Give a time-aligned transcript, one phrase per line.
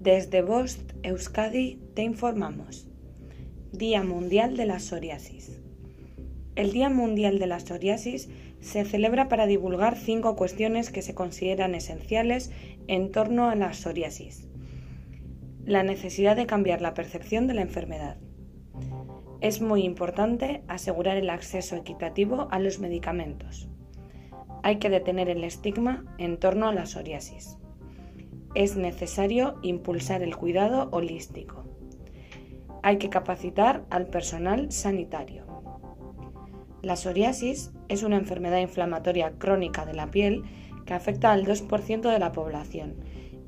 [0.00, 2.88] Desde Bost Euskadi te informamos.
[3.70, 5.60] Día Mundial de la Psoriasis.
[6.56, 11.74] El Día Mundial de la Psoriasis se celebra para divulgar cinco cuestiones que se consideran
[11.74, 12.50] esenciales
[12.86, 14.48] en torno a la psoriasis.
[15.66, 18.16] La necesidad de cambiar la percepción de la enfermedad.
[19.42, 23.68] Es muy importante asegurar el acceso equitativo a los medicamentos.
[24.62, 27.59] Hay que detener el estigma en torno a la psoriasis.
[28.54, 31.64] Es necesario impulsar el cuidado holístico.
[32.82, 35.44] Hay que capacitar al personal sanitario.
[36.82, 40.42] La psoriasis es una enfermedad inflamatoria crónica de la piel
[40.84, 42.96] que afecta al 2% de la población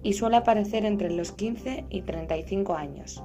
[0.03, 3.25] y suele aparecer entre los 15 y 35 años.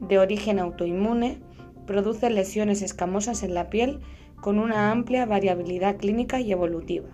[0.00, 1.40] De origen autoinmune,
[1.86, 4.00] produce lesiones escamosas en la piel
[4.40, 7.08] con una amplia variabilidad clínica y evolutiva.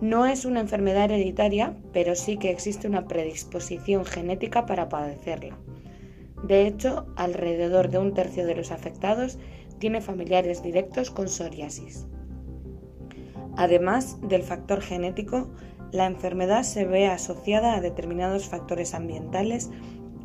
[0.00, 5.58] No es una enfermedad hereditaria, pero sí que existe una predisposición genética para padecerla.
[6.44, 9.38] De hecho, alrededor de un tercio de los afectados
[9.80, 12.06] tiene familiares directos con psoriasis.
[13.56, 15.50] Además del factor genético,
[15.90, 19.70] la enfermedad se ve asociada a determinados factores ambientales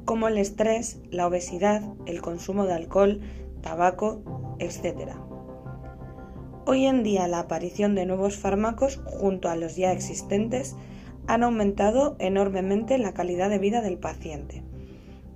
[0.05, 3.21] como el estrés, la obesidad, el consumo de alcohol,
[3.61, 4.21] tabaco,
[4.59, 5.15] etc.
[6.65, 10.77] Hoy en día la aparición de nuevos fármacos junto a los ya existentes
[11.27, 14.63] han aumentado enormemente la calidad de vida del paciente.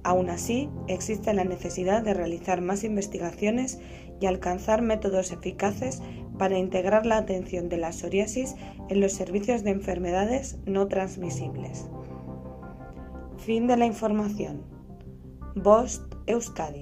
[0.03, 3.77] Aún así, existe la necesidad de realizar más investigaciones
[4.21, 6.01] y alcanzar métodos eficaces
[6.37, 8.55] para integrar la atención de la psoriasis
[8.87, 11.89] en los servicios de enfermedades no transmisibles.
[13.37, 14.61] Fin de la información.
[15.55, 16.81] Bost Euskadi